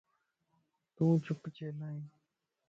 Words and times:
تون 0.95 1.13
چپ 1.25 1.41
ڇيلائين؟ 1.55 2.05